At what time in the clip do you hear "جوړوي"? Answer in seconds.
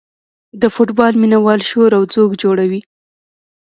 2.43-2.81